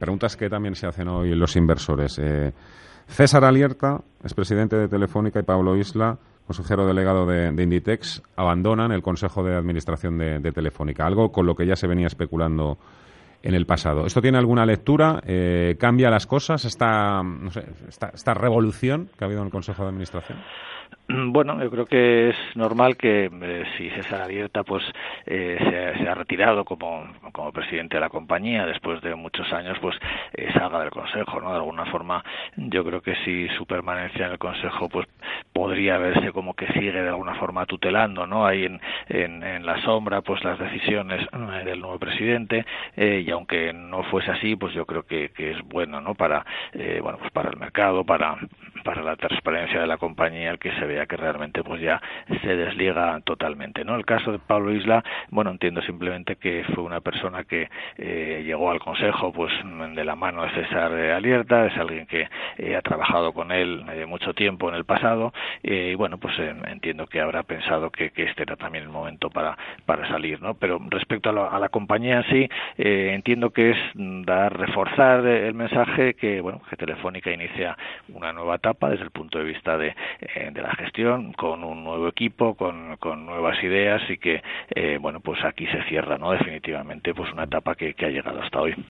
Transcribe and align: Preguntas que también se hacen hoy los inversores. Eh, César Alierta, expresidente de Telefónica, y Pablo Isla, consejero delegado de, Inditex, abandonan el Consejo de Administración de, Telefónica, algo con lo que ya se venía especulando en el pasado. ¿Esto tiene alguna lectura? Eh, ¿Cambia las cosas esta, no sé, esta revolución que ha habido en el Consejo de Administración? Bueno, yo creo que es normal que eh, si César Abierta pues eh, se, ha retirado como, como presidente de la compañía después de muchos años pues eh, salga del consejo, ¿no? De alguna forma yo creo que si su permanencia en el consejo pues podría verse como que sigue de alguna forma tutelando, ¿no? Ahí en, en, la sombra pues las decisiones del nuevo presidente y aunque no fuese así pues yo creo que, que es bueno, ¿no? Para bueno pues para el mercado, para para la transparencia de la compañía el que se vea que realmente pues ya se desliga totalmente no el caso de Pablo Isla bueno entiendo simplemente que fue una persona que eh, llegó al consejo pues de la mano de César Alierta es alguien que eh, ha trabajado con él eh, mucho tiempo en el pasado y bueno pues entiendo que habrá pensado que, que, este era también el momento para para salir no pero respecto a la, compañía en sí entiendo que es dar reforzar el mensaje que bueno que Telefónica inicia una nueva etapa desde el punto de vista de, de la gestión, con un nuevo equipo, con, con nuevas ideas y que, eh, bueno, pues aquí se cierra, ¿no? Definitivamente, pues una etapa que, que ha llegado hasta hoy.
Preguntas 0.00 0.34
que 0.34 0.48
también 0.48 0.74
se 0.74 0.86
hacen 0.86 1.08
hoy 1.08 1.34
los 1.34 1.56
inversores. 1.56 2.18
Eh, 2.18 2.54
César 3.06 3.44
Alierta, 3.44 4.00
expresidente 4.24 4.74
de 4.74 4.88
Telefónica, 4.88 5.40
y 5.40 5.42
Pablo 5.42 5.76
Isla, 5.76 6.16
consejero 6.46 6.86
delegado 6.86 7.26
de, 7.26 7.48
Inditex, 7.48 8.22
abandonan 8.34 8.92
el 8.92 9.02
Consejo 9.02 9.44
de 9.44 9.54
Administración 9.54 10.16
de, 10.16 10.52
Telefónica, 10.52 11.04
algo 11.04 11.30
con 11.30 11.44
lo 11.44 11.54
que 11.54 11.66
ya 11.66 11.76
se 11.76 11.86
venía 11.86 12.06
especulando 12.06 12.78
en 13.42 13.54
el 13.54 13.66
pasado. 13.66 14.06
¿Esto 14.06 14.22
tiene 14.22 14.38
alguna 14.38 14.64
lectura? 14.64 15.20
Eh, 15.26 15.76
¿Cambia 15.78 16.08
las 16.08 16.26
cosas 16.26 16.64
esta, 16.64 17.22
no 17.22 17.50
sé, 17.50 17.66
esta 17.86 18.32
revolución 18.32 19.10
que 19.18 19.24
ha 19.24 19.26
habido 19.26 19.42
en 19.42 19.48
el 19.48 19.52
Consejo 19.52 19.82
de 19.82 19.90
Administración? 19.90 20.38
Bueno, 21.32 21.62
yo 21.62 21.70
creo 21.70 21.86
que 21.86 22.30
es 22.30 22.36
normal 22.54 22.96
que 22.96 23.30
eh, 23.32 23.64
si 23.76 23.90
César 23.90 24.22
Abierta 24.22 24.62
pues 24.62 24.82
eh, 25.26 25.94
se, 25.98 26.08
ha 26.08 26.14
retirado 26.14 26.64
como, 26.64 27.04
como 27.32 27.52
presidente 27.52 27.96
de 27.96 28.00
la 28.00 28.08
compañía 28.08 28.66
después 28.66 29.00
de 29.02 29.14
muchos 29.14 29.52
años 29.52 29.78
pues 29.80 29.96
eh, 30.34 30.48
salga 30.54 30.80
del 30.80 30.90
consejo, 30.90 31.40
¿no? 31.40 31.50
De 31.50 31.56
alguna 31.56 31.86
forma 31.86 32.24
yo 32.56 32.84
creo 32.84 33.00
que 33.00 33.16
si 33.24 33.48
su 33.56 33.66
permanencia 33.66 34.26
en 34.26 34.32
el 34.32 34.38
consejo 34.38 34.88
pues 34.88 35.06
podría 35.52 35.98
verse 35.98 36.32
como 36.32 36.54
que 36.54 36.66
sigue 36.68 36.92
de 36.92 37.08
alguna 37.08 37.34
forma 37.34 37.66
tutelando, 37.66 38.26
¿no? 38.26 38.46
Ahí 38.46 38.64
en, 38.64 38.80
en, 39.08 39.40
la 39.66 39.80
sombra 39.82 40.22
pues 40.22 40.42
las 40.42 40.58
decisiones 40.58 41.26
del 41.64 41.80
nuevo 41.80 41.98
presidente 41.98 42.64
y 42.96 43.30
aunque 43.30 43.72
no 43.72 44.02
fuese 44.04 44.30
así 44.30 44.56
pues 44.56 44.72
yo 44.74 44.86
creo 44.86 45.02
que, 45.02 45.30
que 45.30 45.52
es 45.52 45.58
bueno, 45.64 46.00
¿no? 46.00 46.14
Para 46.14 46.44
bueno 47.02 47.18
pues 47.18 47.30
para 47.32 47.50
el 47.50 47.58
mercado, 47.58 48.04
para 48.04 48.36
para 48.82 49.02
la 49.02 49.16
transparencia 49.16 49.80
de 49.80 49.86
la 49.86 49.98
compañía 49.98 50.50
el 50.50 50.58
que 50.58 50.72
se 50.72 50.84
vea 50.86 51.06
que 51.06 51.16
realmente 51.16 51.62
pues 51.62 51.80
ya 51.80 52.00
se 52.42 52.56
desliga 52.56 53.20
totalmente 53.24 53.84
no 53.84 53.96
el 53.96 54.04
caso 54.04 54.32
de 54.32 54.38
Pablo 54.38 54.72
Isla 54.72 55.04
bueno 55.30 55.50
entiendo 55.50 55.82
simplemente 55.82 56.36
que 56.36 56.64
fue 56.74 56.84
una 56.84 57.00
persona 57.00 57.44
que 57.44 57.68
eh, 57.98 58.42
llegó 58.44 58.70
al 58.70 58.80
consejo 58.80 59.32
pues 59.32 59.52
de 59.94 60.04
la 60.04 60.16
mano 60.16 60.42
de 60.42 60.50
César 60.50 60.92
Alierta 60.92 61.66
es 61.66 61.76
alguien 61.76 62.06
que 62.06 62.28
eh, 62.58 62.76
ha 62.76 62.82
trabajado 62.82 63.32
con 63.32 63.52
él 63.52 63.84
eh, 63.92 64.06
mucho 64.06 64.34
tiempo 64.34 64.68
en 64.68 64.74
el 64.74 64.84
pasado 64.84 65.32
y 65.62 65.94
bueno 65.94 66.18
pues 66.18 66.38
entiendo 66.38 67.06
que 67.06 67.20
habrá 67.20 67.42
pensado 67.42 67.90
que, 67.90 68.10
que, 68.10 68.24
este 68.24 68.42
era 68.42 68.56
también 68.56 68.84
el 68.84 68.90
momento 68.90 69.30
para 69.30 69.56
para 69.86 70.08
salir 70.08 70.40
no 70.40 70.54
pero 70.54 70.80
respecto 70.88 71.30
a 71.30 71.58
la, 71.58 71.68
compañía 71.68 72.16
en 72.16 72.24
sí 72.24 72.48
entiendo 72.76 73.50
que 73.50 73.70
es 73.70 73.76
dar 73.94 74.58
reforzar 74.58 75.24
el 75.26 75.54
mensaje 75.54 76.14
que 76.14 76.40
bueno 76.40 76.60
que 76.68 76.76
Telefónica 76.76 77.30
inicia 77.30 77.76
una 78.12 78.32
nueva 78.32 78.56
etapa 78.56 78.69
desde 78.90 79.04
el 79.04 79.10
punto 79.10 79.38
de 79.38 79.44
vista 79.44 79.76
de, 79.78 79.94
de 80.52 80.62
la 80.62 80.74
gestión, 80.76 81.32
con 81.32 81.64
un 81.64 81.84
nuevo 81.84 82.08
equipo, 82.08 82.54
con, 82.54 82.96
con 82.96 83.26
nuevas 83.26 83.62
ideas 83.62 84.02
y 84.10 84.18
que, 84.18 84.42
eh, 84.74 84.98
bueno, 85.00 85.20
pues 85.20 85.42
aquí 85.44 85.66
se 85.66 85.82
cierra, 85.84 86.18
¿no? 86.18 86.32
Definitivamente, 86.32 87.14
pues 87.14 87.32
una 87.32 87.44
etapa 87.44 87.74
que, 87.74 87.94
que 87.94 88.06
ha 88.06 88.10
llegado 88.10 88.40
hasta 88.42 88.60
hoy. 88.60 88.74